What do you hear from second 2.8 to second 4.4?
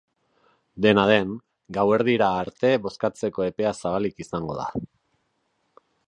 bozkatzeko epea zabalik